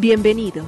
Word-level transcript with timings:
Bienvenidos. 0.00 0.64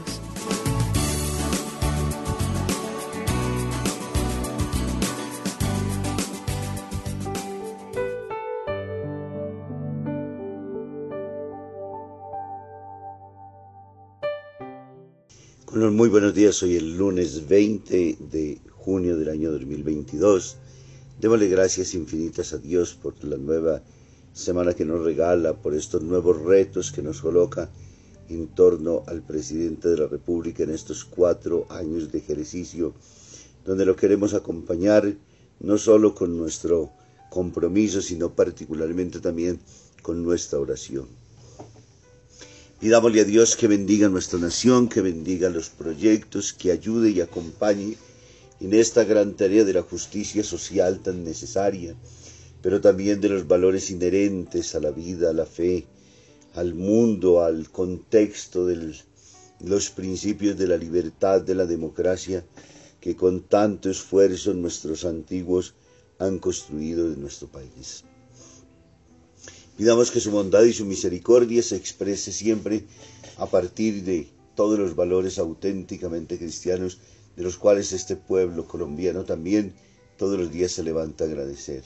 Muy 15.72 16.08
buenos 16.08 16.34
días, 16.34 16.60
hoy 16.64 16.74
el 16.74 16.96
lunes 16.96 17.46
20 17.46 18.16
de 18.32 18.58
junio 18.72 19.16
del 19.16 19.28
año 19.28 19.52
2022. 19.52 20.56
Démosle 21.20 21.48
gracias 21.48 21.94
infinitas 21.94 22.52
a 22.52 22.58
Dios 22.58 22.94
por 23.00 23.22
la 23.22 23.36
nueva 23.36 23.80
semana 24.32 24.74
que 24.74 24.84
nos 24.84 25.04
regala, 25.04 25.52
por 25.52 25.76
estos 25.76 26.02
nuevos 26.02 26.42
retos 26.42 26.90
que 26.90 27.02
nos 27.02 27.20
coloca 27.20 27.70
en 28.30 28.46
torno 28.48 29.02
al 29.06 29.22
presidente 29.22 29.88
de 29.88 29.98
la 29.98 30.06
República 30.06 30.62
en 30.62 30.70
estos 30.70 31.04
cuatro 31.04 31.66
años 31.68 32.10
de 32.10 32.18
ejercicio, 32.18 32.94
donde 33.64 33.84
lo 33.84 33.96
queremos 33.96 34.34
acompañar 34.34 35.14
no 35.58 35.76
solo 35.76 36.14
con 36.14 36.36
nuestro 36.38 36.90
compromiso, 37.28 38.00
sino 38.00 38.34
particularmente 38.34 39.20
también 39.20 39.60
con 40.02 40.22
nuestra 40.22 40.58
oración. 40.58 41.06
Pidámosle 42.80 43.20
a 43.20 43.24
Dios 43.24 43.56
que 43.56 43.68
bendiga 43.68 44.08
nuestra 44.08 44.38
nación, 44.38 44.88
que 44.88 45.02
bendiga 45.02 45.50
los 45.50 45.68
proyectos, 45.68 46.52
que 46.52 46.72
ayude 46.72 47.10
y 47.10 47.20
acompañe 47.20 47.96
en 48.60 48.74
esta 48.74 49.04
gran 49.04 49.34
tarea 49.34 49.64
de 49.64 49.74
la 49.74 49.82
justicia 49.82 50.42
social 50.44 51.00
tan 51.00 51.24
necesaria, 51.24 51.94
pero 52.62 52.80
también 52.80 53.20
de 53.20 53.28
los 53.28 53.46
valores 53.46 53.90
inherentes 53.90 54.74
a 54.74 54.80
la 54.80 54.92
vida, 54.92 55.30
a 55.30 55.34
la 55.34 55.46
fe, 55.46 55.86
al 56.60 56.74
mundo, 56.74 57.42
al 57.42 57.70
contexto 57.70 58.66
de 58.66 58.94
los 59.60 59.90
principios 59.90 60.58
de 60.58 60.66
la 60.68 60.76
libertad, 60.76 61.40
de 61.40 61.54
la 61.54 61.64
democracia, 61.64 62.44
que 63.00 63.16
con 63.16 63.40
tanto 63.40 63.88
esfuerzo 63.88 64.52
nuestros 64.52 65.06
antiguos 65.06 65.74
han 66.18 66.38
construido 66.38 67.06
en 67.06 67.18
nuestro 67.22 67.48
país. 67.48 68.04
Pidamos 69.78 70.10
que 70.10 70.20
su 70.20 70.30
bondad 70.30 70.64
y 70.64 70.74
su 70.74 70.84
misericordia 70.84 71.62
se 71.62 71.76
exprese 71.76 72.30
siempre 72.30 72.84
a 73.38 73.46
partir 73.46 74.04
de 74.04 74.28
todos 74.54 74.78
los 74.78 74.94
valores 74.94 75.38
auténticamente 75.38 76.36
cristianos 76.36 76.98
de 77.36 77.42
los 77.42 77.56
cuales 77.56 77.94
este 77.94 78.16
pueblo 78.16 78.68
colombiano 78.68 79.24
también 79.24 79.72
todos 80.18 80.38
los 80.38 80.52
días 80.52 80.72
se 80.72 80.82
levanta 80.82 81.24
a 81.24 81.28
agradecer. 81.28 81.84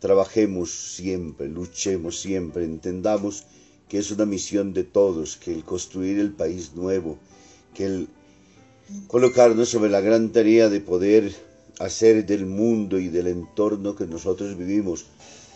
Trabajemos 0.00 0.72
siempre, 0.96 1.48
luchemos 1.48 2.18
siempre, 2.18 2.64
entendamos 2.64 3.44
que 3.88 3.98
es 3.98 4.10
una 4.10 4.24
misión 4.24 4.72
de 4.72 4.84
todos, 4.84 5.36
que 5.36 5.52
el 5.52 5.64
construir 5.64 6.18
el 6.18 6.32
país 6.32 6.72
nuevo, 6.74 7.18
que 7.74 7.86
el 7.86 8.08
colocarnos 9.06 9.68
sobre 9.68 9.90
la 9.90 10.00
gran 10.00 10.30
tarea 10.30 10.68
de 10.68 10.80
poder 10.80 11.34
hacer 11.78 12.26
del 12.26 12.46
mundo 12.46 12.98
y 12.98 13.08
del 13.08 13.28
entorno 13.28 13.96
que 13.96 14.06
nosotros 14.06 14.56
vivimos 14.56 15.06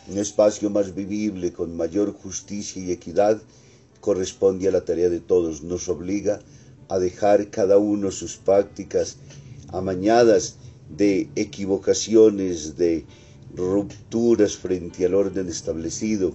un 0.08 0.18
espacio 0.18 0.70
más 0.70 0.94
vivible, 0.94 1.52
con 1.52 1.76
mayor 1.76 2.14
justicia 2.14 2.82
y 2.82 2.90
equidad, 2.90 3.40
corresponde 4.00 4.68
a 4.68 4.72
la 4.72 4.84
tarea 4.84 5.10
de 5.10 5.20
todos, 5.20 5.62
nos 5.62 5.88
obliga 5.88 6.40
a 6.88 6.98
dejar 6.98 7.50
cada 7.50 7.76
uno 7.76 8.10
sus 8.10 8.36
prácticas 8.36 9.18
amañadas 9.68 10.56
de 10.88 11.28
equivocaciones, 11.36 12.78
de 12.78 13.04
rupturas 13.54 14.56
frente 14.56 15.04
al 15.04 15.14
orden 15.14 15.48
establecido, 15.48 16.32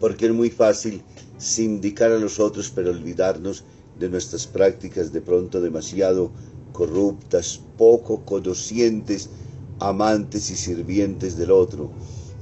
porque 0.00 0.26
es 0.26 0.32
muy 0.32 0.50
fácil 0.50 1.02
sindicar 1.38 2.10
a 2.10 2.18
los 2.18 2.40
otros 2.40 2.72
pero 2.74 2.90
olvidarnos 2.90 3.64
de 3.98 4.08
nuestras 4.08 4.46
prácticas 4.46 5.12
de 5.12 5.20
pronto 5.20 5.60
demasiado 5.60 6.32
corruptas, 6.72 7.60
poco 7.76 8.24
conocientes, 8.24 9.28
amantes 9.78 10.50
y 10.50 10.56
sirvientes 10.56 11.36
del 11.36 11.50
otro 11.50 11.92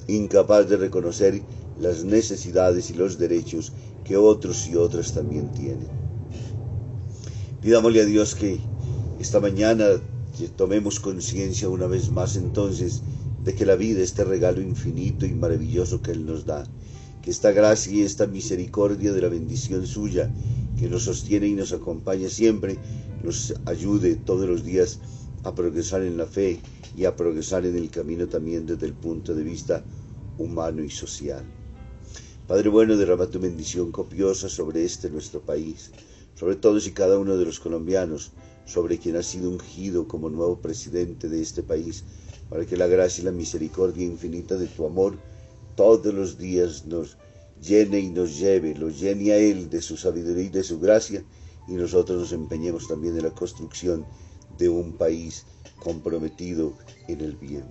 incapaz 0.08 0.68
de 0.68 0.76
reconocer 0.76 1.42
las 1.78 2.02
necesidades 2.04 2.91
y 2.91 2.94
los 2.94 3.18
derechos 3.18 3.72
que 4.04 4.16
otros 4.16 4.66
y 4.68 4.74
otras 4.74 5.12
también 5.12 5.52
tienen. 5.52 5.86
Pidámosle 7.60 8.00
a 8.00 8.06
Dios 8.06 8.34
que 8.34 8.58
esta 9.20 9.38
mañana 9.38 9.84
tomemos 10.56 10.98
conciencia 10.98 11.68
una 11.68 11.86
vez 11.86 12.10
más 12.10 12.36
entonces 12.36 13.02
de 13.44 13.54
que 13.54 13.66
la 13.66 13.76
vida 13.76 13.98
es 13.98 14.10
este 14.10 14.24
regalo 14.24 14.60
infinito 14.60 15.26
y 15.26 15.34
maravilloso 15.34 16.00
que 16.00 16.12
Él 16.12 16.24
nos 16.24 16.47
da, 16.47 16.64
que 17.22 17.30
esta 17.30 17.52
gracia 17.52 17.92
y 17.92 18.02
esta 18.02 18.26
misericordia 18.26 19.12
de 19.12 19.20
la 19.20 19.28
bendición 19.28 19.86
suya 19.86 20.30
que 20.78 20.88
nos 20.88 21.04
sostiene 21.04 21.48
y 21.48 21.54
nos 21.54 21.72
acompaña 21.72 22.28
siempre, 22.28 22.78
nos 23.22 23.54
ayude 23.66 24.16
todos 24.16 24.48
los 24.48 24.64
días 24.64 25.00
a 25.44 25.54
progresar 25.54 26.02
en 26.02 26.16
la 26.16 26.26
fe 26.26 26.60
y 26.96 27.04
a 27.04 27.16
progresar 27.16 27.66
en 27.66 27.76
el 27.76 27.90
camino 27.90 28.28
también 28.28 28.66
desde 28.66 28.86
el 28.86 28.94
punto 28.94 29.34
de 29.34 29.42
vista 29.42 29.84
humano 30.38 30.82
y 30.82 30.90
social. 30.90 31.44
Padre 32.46 32.70
bueno, 32.70 32.96
derrama 32.96 33.26
tu 33.26 33.40
bendición 33.40 33.92
copiosa 33.92 34.48
sobre 34.48 34.84
este 34.84 35.10
nuestro 35.10 35.40
país, 35.40 35.90
sobre 36.34 36.56
todos 36.56 36.86
y 36.86 36.92
cada 36.92 37.18
uno 37.18 37.36
de 37.36 37.44
los 37.44 37.60
colombianos, 37.60 38.32
sobre 38.64 38.98
quien 38.98 39.16
ha 39.16 39.22
sido 39.22 39.50
ungido 39.50 40.08
como 40.08 40.30
nuevo 40.30 40.60
presidente 40.60 41.28
de 41.28 41.42
este 41.42 41.62
país, 41.62 42.04
para 42.48 42.64
que 42.64 42.76
la 42.76 42.86
gracia 42.86 43.22
y 43.22 43.24
la 43.24 43.32
misericordia 43.32 44.06
infinita 44.06 44.56
de 44.56 44.66
tu 44.66 44.86
amor 44.86 45.18
todos 45.78 46.12
los 46.12 46.37
días 46.37 46.87
nos 46.87 47.16
llene 47.62 48.00
y 48.00 48.11
nos 48.11 48.37
lleve, 48.37 48.75
lo 48.75 48.89
llene 48.89 49.31
a 49.31 49.37
Él 49.37 49.71
de 49.71 49.81
su 49.81 49.97
sabiduría 49.97 50.43
y 50.43 50.49
de 50.49 50.65
su 50.65 50.81
gracia, 50.81 51.22
y 51.69 51.75
nosotros 51.75 52.19
nos 52.19 52.33
empeñemos 52.33 52.89
también 52.89 53.16
en 53.16 53.22
la 53.22 53.31
construcción 53.31 54.05
de 54.59 54.69
un 54.69 54.94
país 54.94 55.47
comprometido 55.78 56.77
en 57.06 57.21
el 57.21 57.37
bien. 57.37 57.62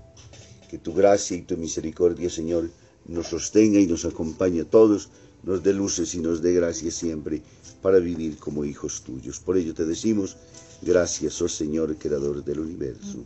Que 0.70 0.78
tu 0.78 0.94
gracia 0.94 1.36
y 1.36 1.42
tu 1.42 1.58
misericordia, 1.58 2.30
Señor, 2.30 2.70
nos 3.08 3.28
sostenga 3.28 3.82
y 3.82 3.88
nos 3.88 4.06
acompañe 4.06 4.62
a 4.62 4.70
todos, 4.70 5.10
nos 5.44 5.62
dé 5.62 5.74
luces 5.74 6.16
y 6.16 6.20
nos 6.20 6.42
dé 6.42 6.54
gracia 6.54 6.90
siempre 6.92 7.42
para 7.82 8.00
vivir 8.00 8.38
como 8.38 8.64
hijos 8.64 9.04
tuyos. 9.04 9.42
Por 9.42 9.58
ello 9.58 9.74
te 9.74 9.84
decimos, 9.84 10.38
gracias, 10.82 11.42
oh 11.42 11.50
Señor, 11.50 11.98
Creador 11.98 12.42
del 12.42 12.62
universo. 12.62 13.26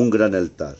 Un 0.00 0.08
gran 0.08 0.34
altar. 0.34 0.76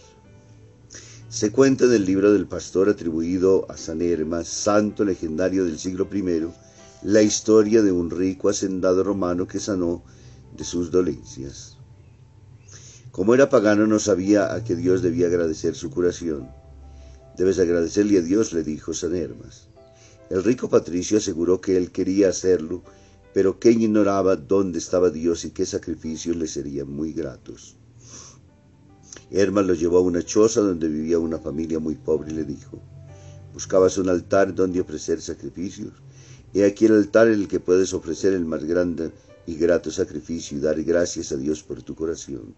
Se 1.28 1.52
cuenta 1.52 1.84
en 1.84 1.92
el 1.92 2.06
libro 2.06 2.32
del 2.32 2.46
pastor 2.46 2.88
atribuido 2.88 3.70
a 3.70 3.76
San 3.76 4.00
Hermas, 4.00 4.48
santo 4.48 5.04
legendario 5.04 5.66
del 5.66 5.78
siglo 5.78 6.08
I, 6.10 6.48
la 7.02 7.20
historia 7.20 7.82
de 7.82 7.92
un 7.92 8.10
rico 8.10 8.48
hacendado 8.48 9.04
romano 9.04 9.46
que 9.46 9.60
sanó 9.60 10.02
de 10.56 10.64
sus 10.64 10.90
dolencias. 10.90 11.76
Como 13.12 13.34
era 13.34 13.50
pagano 13.50 13.86
no 13.86 13.98
sabía 13.98 14.54
a 14.54 14.64
qué 14.64 14.74
Dios 14.74 15.02
debía 15.02 15.26
agradecer 15.26 15.74
su 15.74 15.90
curación. 15.90 16.48
Debes 17.36 17.58
agradecerle 17.58 18.18
a 18.18 18.22
Dios, 18.22 18.54
le 18.54 18.62
dijo 18.62 18.94
San 18.94 19.14
Hermas. 19.14 19.68
El 20.30 20.42
rico 20.44 20.70
patricio 20.70 21.18
aseguró 21.18 21.60
que 21.60 21.76
él 21.76 21.90
quería 21.92 22.30
hacerlo, 22.30 22.82
pero 23.34 23.60
que 23.60 23.70
ignoraba 23.70 24.36
dónde 24.36 24.78
estaba 24.78 25.10
Dios 25.10 25.44
y 25.44 25.50
qué 25.50 25.66
sacrificios 25.66 26.36
le 26.36 26.46
serían 26.46 26.88
muy 26.90 27.12
gratos. 27.12 27.76
Hermas 29.30 29.66
lo 29.66 29.74
llevó 29.74 29.98
a 29.98 30.02
una 30.02 30.22
choza 30.22 30.60
donde 30.60 30.88
vivía 30.88 31.18
una 31.18 31.38
familia 31.38 31.78
muy 31.78 31.94
pobre 31.94 32.32
y 32.32 32.34
le 32.34 32.44
dijo, 32.44 32.80
¿buscabas 33.52 33.96
un 33.98 34.08
altar 34.08 34.54
donde 34.54 34.80
ofrecer 34.80 35.20
sacrificios? 35.20 35.92
He 36.52 36.64
aquí 36.64 36.86
el 36.86 36.96
altar 36.96 37.28
en 37.28 37.34
el 37.34 37.48
que 37.48 37.60
puedes 37.60 37.94
ofrecer 37.94 38.32
el 38.32 38.44
más 38.44 38.64
grande 38.64 39.12
y 39.46 39.54
grato 39.54 39.90
sacrificio 39.90 40.58
y 40.58 40.60
dar 40.60 40.82
gracias 40.82 41.30
a 41.30 41.36
Dios 41.36 41.62
por 41.62 41.82
tu 41.82 41.94
corazón. 41.94 42.54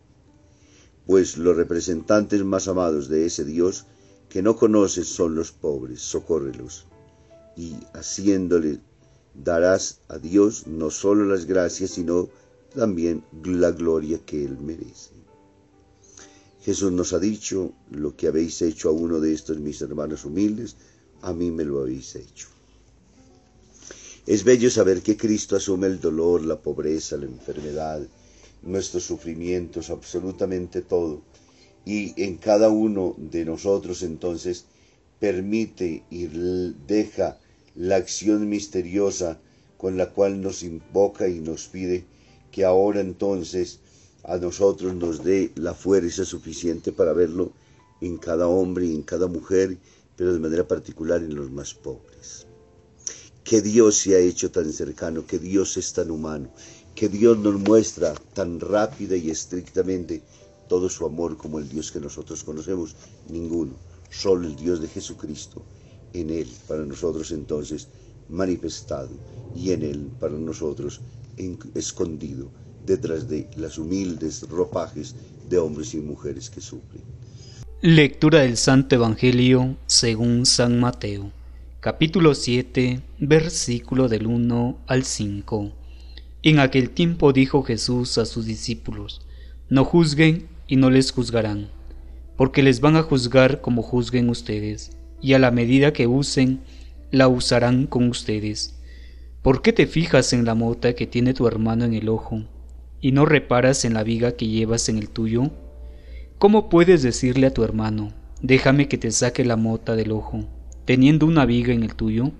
Pues 1.06 1.36
los 1.36 1.56
representantes 1.56 2.42
más 2.44 2.68
amados 2.68 3.08
de 3.08 3.26
ese 3.26 3.44
Dios 3.44 3.86
que 4.30 4.42
no 4.42 4.56
conoces 4.56 5.08
son 5.08 5.34
los 5.34 5.52
pobres, 5.52 6.00
socórrelos 6.00 6.86
y 7.56 7.74
haciéndole 7.92 8.80
darás 9.34 10.00
a 10.08 10.18
Dios 10.18 10.66
no 10.66 10.90
solo 10.90 11.26
las 11.26 11.44
gracias, 11.44 11.90
sino 11.90 12.28
también 12.74 13.24
la 13.44 13.70
gloria 13.72 14.18
que 14.24 14.44
Él 14.44 14.58
merece. 14.58 15.11
Jesús 16.64 16.92
nos 16.92 17.12
ha 17.12 17.18
dicho, 17.18 17.72
lo 17.90 18.16
que 18.16 18.28
habéis 18.28 18.62
hecho 18.62 18.88
a 18.88 18.92
uno 18.92 19.18
de 19.20 19.32
estos 19.34 19.58
mis 19.58 19.80
hermanos 19.82 20.24
humildes, 20.24 20.76
a 21.20 21.32
mí 21.32 21.50
me 21.50 21.64
lo 21.64 21.80
habéis 21.80 22.14
hecho. 22.14 22.48
Es 24.26 24.44
bello 24.44 24.70
saber 24.70 25.02
que 25.02 25.16
Cristo 25.16 25.56
asume 25.56 25.88
el 25.88 26.00
dolor, 26.00 26.44
la 26.44 26.60
pobreza, 26.60 27.16
la 27.16 27.26
enfermedad, 27.26 28.06
nuestros 28.62 29.02
sufrimientos, 29.02 29.90
absolutamente 29.90 30.82
todo. 30.82 31.22
Y 31.84 32.22
en 32.22 32.36
cada 32.36 32.68
uno 32.68 33.16
de 33.18 33.44
nosotros 33.44 34.04
entonces 34.04 34.66
permite 35.18 36.04
y 36.10 36.28
deja 36.86 37.40
la 37.74 37.96
acción 37.96 38.48
misteriosa 38.48 39.40
con 39.76 39.96
la 39.96 40.10
cual 40.10 40.40
nos 40.40 40.62
invoca 40.62 41.26
y 41.28 41.40
nos 41.40 41.66
pide 41.66 42.04
que 42.52 42.64
ahora 42.64 43.00
entonces 43.00 43.80
a 44.24 44.36
nosotros 44.36 44.94
nos 44.94 45.24
dé 45.24 45.52
la 45.56 45.74
fuerza 45.74 46.24
suficiente 46.24 46.92
para 46.92 47.12
verlo 47.12 47.52
en 48.00 48.18
cada 48.18 48.46
hombre 48.48 48.86
y 48.86 48.94
en 48.94 49.02
cada 49.02 49.26
mujer, 49.26 49.76
pero 50.16 50.32
de 50.32 50.38
manera 50.38 50.66
particular 50.66 51.22
en 51.22 51.34
los 51.34 51.50
más 51.50 51.74
pobres. 51.74 52.46
Que 53.44 53.60
Dios 53.60 53.96
se 53.96 54.14
ha 54.14 54.18
hecho 54.18 54.50
tan 54.50 54.72
cercano, 54.72 55.26
que 55.26 55.38
Dios 55.38 55.76
es 55.76 55.92
tan 55.92 56.10
humano, 56.10 56.48
que 56.94 57.08
Dios 57.08 57.38
nos 57.38 57.58
muestra 57.60 58.14
tan 58.34 58.60
rápida 58.60 59.16
y 59.16 59.30
estrictamente 59.30 60.22
todo 60.68 60.88
su 60.88 61.04
amor 61.04 61.36
como 61.36 61.58
el 61.58 61.68
Dios 61.68 61.90
que 61.90 62.00
nosotros 62.00 62.44
conocemos, 62.44 62.94
ninguno, 63.28 63.72
solo 64.10 64.46
el 64.46 64.56
Dios 64.56 64.80
de 64.80 64.88
Jesucristo 64.88 65.62
en 66.12 66.30
Él 66.30 66.48
para 66.68 66.84
nosotros 66.84 67.32
entonces 67.32 67.88
manifestado 68.28 69.10
y 69.54 69.72
en 69.72 69.82
Él 69.82 70.10
para 70.20 70.34
nosotros 70.34 71.00
escondido 71.74 72.50
detrás 72.86 73.28
de 73.28 73.48
las 73.56 73.78
humildes 73.78 74.48
ropajes 74.48 75.14
de 75.48 75.58
hombres 75.58 75.94
y 75.94 75.98
mujeres 75.98 76.50
que 76.50 76.60
sufren. 76.60 77.02
Lectura 77.80 78.40
del 78.40 78.56
Santo 78.56 78.94
Evangelio 78.94 79.76
según 79.86 80.46
San 80.46 80.80
Mateo, 80.80 81.30
capítulo 81.80 82.34
7, 82.34 83.00
versículo 83.18 84.08
del 84.08 84.26
1 84.26 84.78
al 84.86 85.04
5. 85.04 85.72
En 86.44 86.58
aquel 86.58 86.90
tiempo 86.90 87.32
dijo 87.32 87.62
Jesús 87.62 88.18
a 88.18 88.24
sus 88.24 88.46
discípulos, 88.46 89.22
No 89.68 89.84
juzguen 89.84 90.48
y 90.66 90.76
no 90.76 90.90
les 90.90 91.12
juzgarán, 91.12 91.68
porque 92.36 92.62
les 92.62 92.80
van 92.80 92.96
a 92.96 93.02
juzgar 93.02 93.60
como 93.60 93.82
juzguen 93.82 94.28
ustedes 94.28 94.92
y 95.20 95.34
a 95.34 95.38
la 95.38 95.50
medida 95.50 95.92
que 95.92 96.06
usen, 96.06 96.60
la 97.10 97.28
usarán 97.28 97.86
con 97.86 98.08
ustedes. 98.08 98.74
¿Por 99.42 99.62
qué 99.62 99.72
te 99.72 99.86
fijas 99.86 100.32
en 100.32 100.44
la 100.44 100.54
mota 100.54 100.94
que 100.94 101.06
tiene 101.06 101.34
tu 101.34 101.46
hermano 101.46 101.84
en 101.84 101.94
el 101.94 102.08
ojo 102.08 102.42
y 103.02 103.12
no 103.12 103.26
reparas 103.26 103.84
en 103.84 103.92
la 103.92 104.04
viga 104.04 104.32
que 104.32 104.46
llevas 104.46 104.88
en 104.88 104.96
el 104.96 105.10
tuyo? 105.10 105.50
¿Cómo 106.38 106.70
puedes 106.70 107.02
decirle 107.02 107.48
a 107.48 107.52
tu 107.52 107.64
hermano, 107.64 108.14
déjame 108.40 108.88
que 108.88 108.96
te 108.96 109.10
saque 109.10 109.44
la 109.44 109.56
mota 109.56 109.94
del 109.96 110.12
ojo, 110.12 110.44
teniendo 110.86 111.26
una 111.26 111.44
viga 111.44 111.74
en 111.74 111.82
el 111.82 111.94
tuyo? 111.94 112.30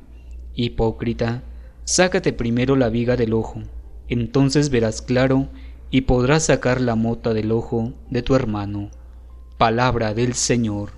Hipócrita, 0.55 1.43
sácate 1.85 2.33
primero 2.33 2.77
la 2.77 2.89
viga 2.89 3.17
del 3.17 3.35
ojo, 3.35 3.61
entonces 4.09 4.71
verás 4.71 5.03
claro 5.03 5.49
y 5.91 6.03
podrás 6.03 6.45
sacar 6.45 6.81
la 6.81 6.95
mota 6.95 7.35
del 7.35 7.53
ojo 7.53 7.93
de 8.09 8.23
tu 8.23 8.35
hermano. 8.35 8.91
Palabra 9.59 10.15
del 10.15 10.35
Señor. 10.35 10.91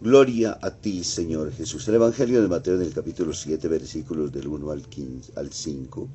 Gloria 0.00 0.58
a 0.60 0.70
ti, 0.70 1.04
Señor 1.04 1.52
Jesús. 1.52 1.86
El 1.86 1.94
Evangelio 1.94 2.42
de 2.42 2.48
Mateo 2.48 2.74
en 2.74 2.82
el 2.82 2.92
capítulo 2.92 3.32
7, 3.32 3.68
versículos 3.68 4.32
del 4.32 4.48
1 4.48 4.70
al, 4.70 4.82
15, 4.88 5.32
al 5.36 5.52
5, 5.52 6.08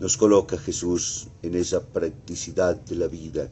nos 0.00 0.16
coloca 0.16 0.58
Jesús 0.58 1.28
en 1.42 1.54
esa 1.54 1.86
practicidad 1.86 2.76
de 2.76 2.96
la 2.96 3.08
vida, 3.08 3.48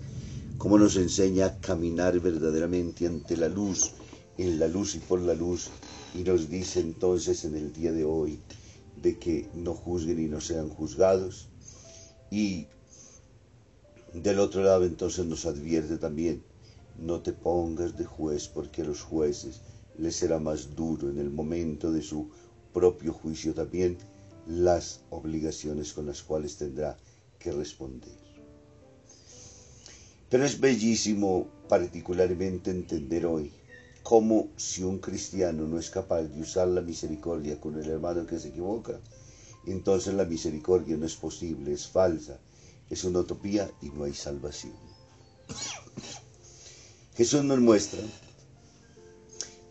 como 0.59 0.79
nos 0.79 0.97
enseña 0.97 1.47
a 1.47 1.61
caminar 1.61 2.19
verdaderamente 2.21 3.07
ante 3.07 3.37
la 3.37 3.49
luz, 3.49 3.93
en 4.39 4.59
la 4.59 4.69
luz 4.69 4.95
y 4.95 4.99
por 4.99 5.21
la 5.21 5.35
luz, 5.35 5.69
y 6.15 6.23
nos 6.23 6.49
dice 6.49 6.81
entonces 6.81 7.45
en 7.45 7.57
el 7.57 7.73
día 7.73 7.93
de 7.93 8.05
hoy 8.05 8.41
de 9.01 9.19
que 9.19 9.49
no 9.55 9.75
juzguen 9.75 10.19
y 10.19 10.29
no 10.29 10.41
sean 10.41 10.69
juzgados, 10.69 11.49
y 12.31 12.67
del 14.15 14.41
otro 14.41 14.63
lado 14.63 14.85
entonces 14.85 15.25
nos 15.27 15.47
advierte 15.47 15.97
también 15.97 16.43
no 17.01 17.21
te 17.21 17.33
pongas 17.33 17.97
de 17.97 18.05
juez 18.05 18.49
porque 18.49 18.83
a 18.83 18.85
los 18.85 19.03
jueces 19.03 19.63
les 19.99 20.17
será 20.17 20.39
más 20.39 20.75
duro 20.75 21.09
en 21.09 21.19
el 21.19 21.31
momento 21.31 21.91
de 21.93 22.03
su 22.03 22.29
propio 22.73 23.13
juicio 23.13 23.55
también 23.55 23.97
las 24.51 25.03
obligaciones 25.11 25.93
con 25.93 26.07
las 26.07 26.23
cuales 26.23 26.57
tendrá 26.57 26.97
que 27.39 27.53
responder. 27.53 28.19
Pero 30.29 30.45
es 30.45 30.59
bellísimo 30.59 31.49
particularmente 31.69 32.73
entender 32.73 33.27
hoy 33.27 33.53
cómo 34.03 34.49
si 34.57 34.83
un 34.83 34.99
cristiano 34.99 35.69
no 35.69 35.79
es 35.79 35.89
capaz 35.89 36.23
de 36.23 36.41
usar 36.41 36.67
la 36.67 36.81
misericordia 36.81 37.61
con 37.61 37.79
el 37.79 37.89
hermano 37.89 38.27
que 38.27 38.41
se 38.41 38.49
equivoca, 38.49 38.99
entonces 39.67 40.15
la 40.15 40.25
misericordia 40.25 40.97
no 40.97 41.07
es 41.07 41.15
posible, 41.15 41.73
es 41.73 41.87
falsa, 41.87 42.41
es 42.89 43.05
una 43.05 43.21
utopía 43.21 43.71
y 43.81 43.91
no 43.91 44.05
hay 44.05 44.15
salvación. 44.15 44.75
Jesús 47.15 47.45
nos 47.45 47.61
muestra 47.61 48.01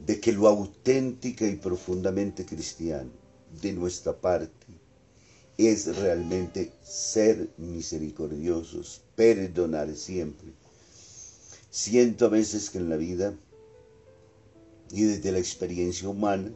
de 0.05 0.21
que 0.21 0.31
lo 0.31 0.47
auténtica 0.47 1.45
y 1.45 1.57
profundamente 1.57 2.45
cristiano 2.45 3.28
de 3.61 3.73
nuestra 3.73 4.19
parte 4.19 4.67
es 5.57 5.93
realmente 5.97 6.71
ser 6.81 7.49
misericordiosos, 7.57 9.01
perdonar 9.15 9.93
siempre. 9.95 10.53
Siento 11.69 12.25
a 12.25 12.29
veces 12.29 12.69
que 12.69 12.77
en 12.77 12.89
la 12.89 12.95
vida 12.95 13.33
y 14.91 15.03
desde 15.03 15.33
la 15.33 15.39
experiencia 15.39 16.07
humana, 16.07 16.51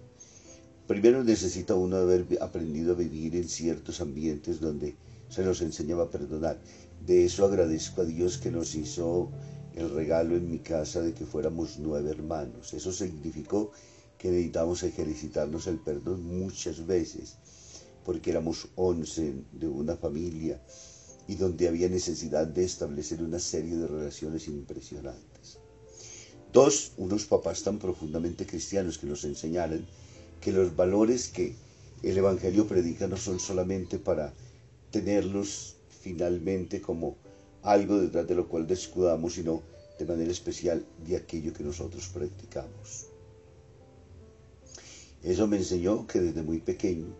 primero 0.87 1.23
necesita 1.23 1.75
uno 1.75 1.97
haber 1.97 2.25
aprendido 2.39 2.93
a 2.93 2.95
vivir 2.95 3.35
en 3.35 3.49
ciertos 3.49 3.99
ambientes 3.99 4.61
donde 4.61 4.95
se 5.27 5.43
nos 5.43 5.61
enseñaba 5.61 6.03
a 6.03 6.09
perdonar. 6.09 6.61
De 7.05 7.25
eso 7.25 7.45
agradezco 7.45 8.01
a 8.01 8.05
Dios 8.05 8.37
que 8.37 8.51
nos 8.51 8.73
hizo 8.73 9.29
el 9.75 9.89
regalo 9.89 10.37
en 10.37 10.49
mi 10.49 10.59
casa 10.59 11.01
de 11.01 11.13
que 11.13 11.25
fuéramos 11.25 11.77
nueve 11.77 12.09
hermanos. 12.09 12.73
Eso 12.73 12.93
significó 12.93 13.71
que 14.23 14.31
necesitamos 14.31 14.83
ejercitarnos 14.83 15.67
el 15.67 15.79
perdón 15.79 16.23
muchas 16.23 16.87
veces, 16.87 17.35
porque 18.05 18.29
éramos 18.31 18.69
once 18.77 19.33
de 19.51 19.67
una 19.67 19.97
familia 19.97 20.61
y 21.27 21.35
donde 21.35 21.67
había 21.67 21.89
necesidad 21.89 22.47
de 22.47 22.63
establecer 22.63 23.21
una 23.21 23.39
serie 23.39 23.75
de 23.75 23.85
relaciones 23.85 24.47
impresionantes. 24.47 25.59
Dos, 26.53 26.93
unos 26.95 27.25
papás 27.25 27.63
tan 27.63 27.79
profundamente 27.79 28.45
cristianos 28.45 28.97
que 28.97 29.07
nos 29.07 29.25
enseñaran 29.25 29.85
que 30.39 30.53
los 30.53 30.73
valores 30.73 31.27
que 31.27 31.53
el 32.01 32.17
Evangelio 32.17 32.65
predica 32.65 33.07
no 33.07 33.17
son 33.17 33.41
solamente 33.41 33.99
para 33.99 34.33
tenerlos 34.89 35.75
finalmente 36.01 36.79
como 36.79 37.17
algo 37.61 37.99
detrás 37.99 38.25
de 38.25 38.35
lo 38.35 38.47
cual 38.47 38.67
descudamos, 38.67 39.33
sino 39.33 39.61
de 39.99 40.05
manera 40.05 40.31
especial 40.31 40.85
de 41.05 41.17
aquello 41.17 41.51
que 41.51 41.65
nosotros 41.65 42.07
practicamos. 42.07 43.12
Eso 45.23 45.47
me 45.47 45.55
enseñó 45.55 46.05
que 46.05 46.19
desde 46.19 46.43
muy 46.43 46.59
pequeño 46.59 47.15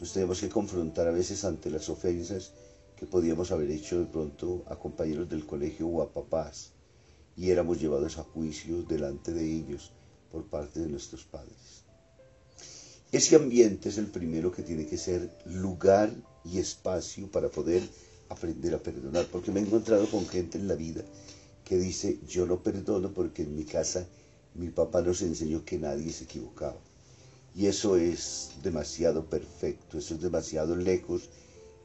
nos 0.00 0.12
tenemos 0.12 0.40
que 0.40 0.48
confrontar 0.48 1.06
a 1.06 1.12
veces 1.12 1.44
ante 1.44 1.70
las 1.70 1.88
ofensas 1.88 2.52
que 2.96 3.06
podíamos 3.06 3.52
haber 3.52 3.70
hecho 3.70 4.00
de 4.00 4.06
pronto 4.06 4.64
a 4.66 4.76
compañeros 4.76 5.28
del 5.28 5.46
colegio 5.46 5.86
o 5.86 6.02
a 6.02 6.12
papás 6.12 6.72
y 7.36 7.50
éramos 7.50 7.80
llevados 7.80 8.18
a 8.18 8.24
juicio 8.24 8.82
delante 8.82 9.32
de 9.32 9.44
ellos 9.44 9.92
por 10.32 10.46
parte 10.46 10.80
de 10.80 10.88
nuestros 10.88 11.24
padres. 11.24 11.84
Ese 13.12 13.36
ambiente 13.36 13.88
es 13.88 13.98
el 13.98 14.08
primero 14.08 14.50
que 14.50 14.64
tiene 14.64 14.86
que 14.86 14.98
ser 14.98 15.30
lugar 15.44 16.12
y 16.44 16.58
espacio 16.58 17.30
para 17.30 17.48
poder 17.48 17.82
aprender 18.28 18.74
a 18.74 18.82
perdonar, 18.82 19.26
porque 19.30 19.52
me 19.52 19.60
he 19.60 19.62
encontrado 19.62 20.10
con 20.10 20.26
gente 20.26 20.58
en 20.58 20.66
la 20.66 20.74
vida 20.74 21.04
que 21.64 21.76
dice, 21.76 22.18
yo 22.26 22.46
no 22.46 22.62
perdono 22.64 23.12
porque 23.12 23.42
en 23.42 23.54
mi 23.54 23.64
casa 23.64 24.08
mi 24.54 24.70
papá 24.70 25.02
nos 25.02 25.22
enseñó 25.22 25.64
que 25.64 25.78
nadie 25.78 26.12
se 26.12 26.24
equivocaba. 26.24 26.80
Y 27.58 27.66
eso 27.66 27.96
es 27.96 28.50
demasiado 28.62 29.24
perfecto, 29.24 29.98
eso 29.98 30.14
es 30.14 30.20
demasiado 30.20 30.76
lejos 30.76 31.28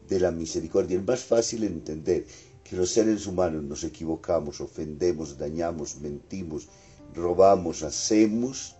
de 0.07 0.19
la 0.19 0.29
misericordia. 0.29 0.99
Es 0.99 1.03
más 1.03 1.23
fácil 1.23 1.63
entender 1.63 2.27
que 2.63 2.75
los 2.75 2.91
seres 2.91 3.25
humanos 3.25 3.63
nos 3.63 3.83
equivocamos, 3.83 4.61
ofendemos, 4.61 5.39
dañamos, 5.39 5.95
mentimos, 5.95 6.67
robamos, 7.15 7.81
hacemos, 7.81 8.75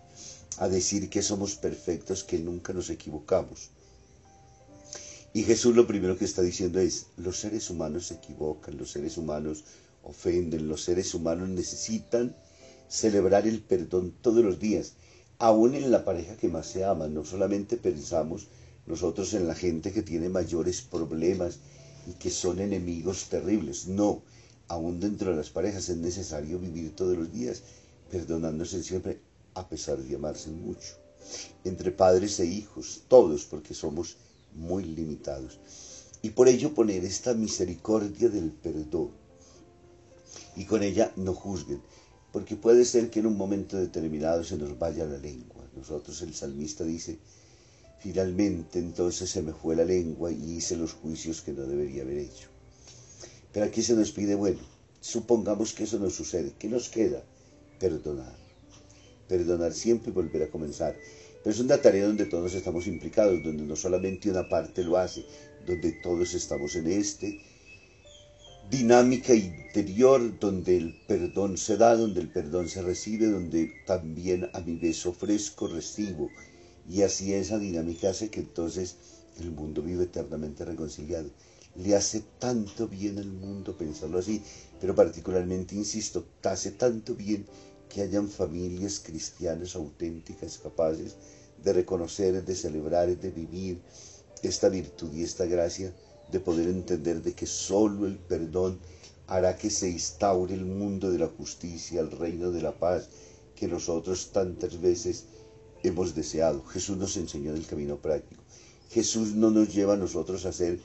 a 0.58 0.68
decir 0.68 1.10
que 1.10 1.20
somos 1.20 1.56
perfectos, 1.56 2.22
que 2.22 2.38
nunca 2.38 2.72
nos 2.72 2.88
equivocamos. 2.90 3.70
Y 5.32 5.42
Jesús 5.42 5.74
lo 5.74 5.88
primero 5.88 6.16
que 6.16 6.26
está 6.26 6.42
diciendo 6.42 6.78
es, 6.78 7.06
los 7.16 7.40
seres 7.40 7.70
humanos 7.70 8.06
se 8.06 8.14
equivocan, 8.14 8.78
los 8.78 8.92
seres 8.92 9.18
humanos 9.18 9.64
ofenden, 10.04 10.68
los 10.68 10.84
seres 10.84 11.12
humanos 11.12 11.48
necesitan 11.48 12.36
celebrar 12.86 13.48
el 13.48 13.62
perdón 13.62 14.14
todos 14.22 14.44
los 14.44 14.60
días, 14.60 14.92
aún 15.38 15.74
en 15.74 15.90
la 15.90 16.04
pareja 16.04 16.36
que 16.36 16.48
más 16.48 16.66
se 16.66 16.84
ama. 16.84 17.08
No 17.08 17.24
solamente 17.24 17.76
pensamos 17.76 18.48
nosotros 18.86 19.34
en 19.34 19.46
la 19.46 19.54
gente 19.54 19.92
que 19.92 20.02
tiene 20.02 20.28
mayores 20.28 20.82
problemas 20.82 21.58
y 22.06 22.12
que 22.12 22.30
son 22.30 22.60
enemigos 22.60 23.28
terribles, 23.30 23.86
no, 23.88 24.22
aún 24.68 25.00
dentro 25.00 25.30
de 25.30 25.36
las 25.36 25.50
parejas 25.50 25.88
es 25.88 25.96
necesario 25.96 26.58
vivir 26.58 26.94
todos 26.94 27.16
los 27.16 27.32
días 27.32 27.62
perdonándose 28.10 28.82
siempre 28.82 29.20
a 29.54 29.66
pesar 29.68 29.98
de 29.98 30.14
amarse 30.14 30.50
mucho. 30.50 30.98
Entre 31.64 31.90
padres 31.90 32.38
e 32.40 32.46
hijos, 32.46 33.02
todos, 33.08 33.44
porque 33.44 33.72
somos 33.72 34.16
muy 34.54 34.84
limitados. 34.84 35.58
Y 36.22 36.30
por 36.30 36.48
ello 36.48 36.74
poner 36.74 37.04
esta 37.04 37.34
misericordia 37.34 38.28
del 38.28 38.50
perdón. 38.50 39.10
Y 40.56 40.64
con 40.66 40.82
ella 40.82 41.12
no 41.16 41.34
juzguen, 41.34 41.80
porque 42.34 42.56
puede 42.56 42.84
ser 42.84 43.10
que 43.10 43.20
en 43.20 43.26
un 43.26 43.36
momento 43.36 43.76
determinado 43.76 44.42
se 44.42 44.56
nos 44.56 44.76
vaya 44.76 45.04
la 45.04 45.18
lengua. 45.18 45.62
Nosotros 45.76 46.20
el 46.20 46.34
salmista 46.34 46.82
dice, 46.82 47.16
finalmente 48.00 48.80
entonces 48.80 49.30
se 49.30 49.40
me 49.40 49.52
fue 49.52 49.76
la 49.76 49.84
lengua 49.84 50.32
y 50.32 50.56
hice 50.56 50.76
los 50.76 50.94
juicios 50.94 51.42
que 51.42 51.52
no 51.52 51.62
debería 51.62 52.02
haber 52.02 52.18
hecho. 52.18 52.48
Pero 53.52 53.66
aquí 53.66 53.82
se 53.82 53.94
nos 53.94 54.10
pide, 54.10 54.34
bueno, 54.34 54.58
supongamos 55.00 55.74
que 55.74 55.84
eso 55.84 56.00
no 56.00 56.10
sucede, 56.10 56.54
¿qué 56.58 56.66
nos 56.66 56.88
queda? 56.88 57.22
Perdonar. 57.78 58.36
Perdonar 59.28 59.72
siempre 59.72 60.10
y 60.10 60.14
volver 60.14 60.42
a 60.42 60.50
comenzar. 60.50 60.96
Pero 61.44 61.54
es 61.54 61.60
una 61.60 61.78
tarea 61.80 62.08
donde 62.08 62.26
todos 62.26 62.52
estamos 62.54 62.88
implicados, 62.88 63.44
donde 63.44 63.62
no 63.62 63.76
solamente 63.76 64.28
una 64.28 64.48
parte 64.48 64.82
lo 64.82 64.96
hace, 64.96 65.24
donde 65.64 65.92
todos 66.02 66.34
estamos 66.34 66.74
en 66.74 66.88
este 66.88 67.40
dinámica 68.70 69.34
interior 69.34 70.38
donde 70.38 70.76
el 70.76 71.00
perdón 71.06 71.56
se 71.58 71.76
da, 71.76 71.96
donde 71.96 72.20
el 72.20 72.28
perdón 72.30 72.68
se 72.68 72.82
recibe, 72.82 73.26
donde 73.26 73.72
también 73.86 74.48
a 74.52 74.60
mi 74.60 74.76
vez 74.76 75.06
ofrezco, 75.06 75.68
recibo. 75.68 76.30
Y 76.88 77.02
así 77.02 77.32
esa 77.32 77.58
dinámica 77.58 78.10
hace 78.10 78.30
que 78.30 78.40
entonces 78.40 78.96
el 79.40 79.50
mundo 79.50 79.82
vive 79.82 80.04
eternamente 80.04 80.64
reconciliado. 80.64 81.30
Le 81.76 81.96
hace 81.96 82.22
tanto 82.38 82.88
bien 82.88 83.18
al 83.18 83.32
mundo 83.32 83.76
pensarlo 83.76 84.18
así, 84.18 84.42
pero 84.80 84.94
particularmente, 84.94 85.74
insisto, 85.74 86.24
hace 86.44 86.70
tanto 86.72 87.14
bien 87.14 87.46
que 87.88 88.02
hayan 88.02 88.28
familias 88.28 89.00
cristianas 89.00 89.74
auténticas, 89.74 90.58
capaces 90.58 91.16
de 91.62 91.72
reconocer, 91.72 92.44
de 92.44 92.54
celebrar, 92.54 93.16
de 93.16 93.30
vivir 93.30 93.80
esta 94.42 94.68
virtud 94.68 95.12
y 95.12 95.22
esta 95.22 95.46
gracia, 95.46 95.92
de 96.30 96.40
poder 96.40 96.68
entender 96.68 97.22
de 97.22 97.32
que 97.32 97.46
solo 97.46 98.06
el 98.06 98.18
perdón 98.18 98.78
hará 99.26 99.56
que 99.56 99.70
se 99.70 99.88
instaure 99.88 100.54
el 100.54 100.64
mundo 100.64 101.10
de 101.10 101.18
la 101.18 101.28
justicia, 101.28 102.00
el 102.00 102.10
reino 102.10 102.50
de 102.50 102.62
la 102.62 102.72
paz, 102.72 103.08
que 103.54 103.68
nosotros 103.68 104.30
tantas 104.32 104.80
veces 104.80 105.26
hemos 105.82 106.14
deseado. 106.14 106.64
Jesús 106.64 106.96
nos 106.96 107.16
enseñó 107.16 107.54
el 107.54 107.66
camino 107.66 107.96
práctico. 107.96 108.42
Jesús 108.90 109.34
no 109.34 109.50
nos 109.50 109.74
lleva 109.74 109.94
a 109.94 109.98
nosotros 109.98 110.44
a 110.44 110.50
hacer 110.50 110.78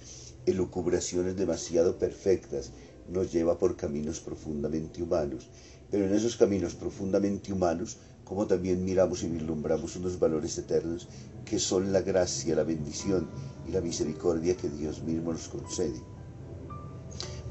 elucubraciones 0.46 1.36
demasiado 1.36 1.98
perfectas, 1.98 2.72
nos 3.10 3.32
lleva 3.32 3.58
por 3.58 3.76
caminos 3.76 4.20
profundamente 4.20 5.02
humanos 5.04 5.50
pero 5.92 6.06
en 6.06 6.14
esos 6.14 6.38
caminos 6.38 6.76
profundamente 6.76 7.52
humanos, 7.52 7.98
como 8.24 8.46
también 8.46 8.86
miramos 8.86 9.24
y 9.24 9.28
vislumbramos 9.28 9.96
unos 9.96 10.20
valores 10.20 10.58
eternos 10.58 11.08
que 11.50 11.58
son 11.60 11.92
la 11.92 12.02
gracia, 12.02 12.56
la 12.56 12.64
bendición 12.64 13.28
y 13.68 13.72
la 13.72 13.82
misericordia 13.82 14.56
que 14.56 14.70
Dios 14.70 15.02
mismo 15.04 15.34
nos 15.34 15.48
concede. 15.48 16.00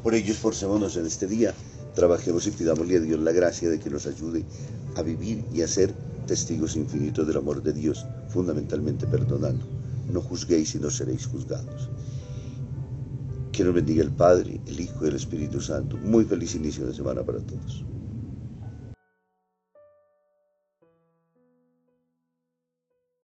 Por 0.03 0.15
ello 0.15 0.33
esforcémonos 0.33 0.97
en 0.97 1.07
este 1.07 1.27
día, 1.27 1.53
trabajemos 1.95 2.47
y 2.47 2.53
pidámosle 2.53 2.97
a 2.97 3.01
Dios 3.01 3.19
la 3.21 3.33
gracia 3.33 3.69
de 3.69 3.81
que 3.81 3.91
nos 3.91 4.07
ayude 4.07 4.45
a 4.95 5.03
vivir 5.03 5.45
y 5.53 5.63
a 5.63 5.69
ser 5.69 5.93
testigos 6.27 6.77
infinitos 6.77 7.27
del 7.27 7.39
amor 7.39 7.63
de 7.63 7.73
Dios, 7.73 8.07
fundamentalmente 8.29 9.07
perdonando. 9.07 9.67
No 10.13 10.21
juzguéis 10.21 10.77
y 10.77 10.79
no 10.79 10.91
seréis 10.91 11.27
juzgados. 11.27 11.91
Que 13.51 13.65
nos 13.65 13.75
bendiga 13.75 14.05
el 14.05 14.13
Padre, 14.13 14.61
el 14.67 14.81
Hijo 14.81 15.05
y 15.05 15.09
el 15.09 15.17
Espíritu 15.17 15.61
Santo. 15.61 15.97
Muy 15.97 16.25
feliz 16.25 16.55
inicio 16.55 16.87
de 16.87 16.95
semana 16.95 17.25
para 17.25 17.41
todos. 17.41 17.85